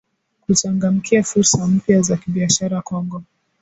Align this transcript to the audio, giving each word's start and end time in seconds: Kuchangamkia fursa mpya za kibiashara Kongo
Kuchangamkia 0.41 1.23
fursa 1.23 1.67
mpya 1.67 2.01
za 2.01 2.17
kibiashara 2.17 2.81
Kongo 2.81 3.23